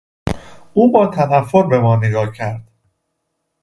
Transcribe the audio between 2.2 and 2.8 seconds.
کرد.